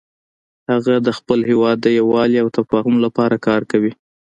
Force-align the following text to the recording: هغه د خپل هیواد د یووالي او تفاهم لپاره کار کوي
هغه 0.71 0.93
د 1.05 1.09
خپل 1.17 1.39
هیواد 1.49 1.77
د 1.81 1.87
یووالي 1.99 2.37
او 2.43 2.47
تفاهم 2.57 2.95
لپاره 3.05 3.35
کار 3.47 3.61
کوي 3.71 3.91